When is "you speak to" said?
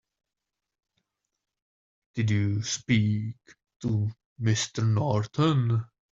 2.31-4.09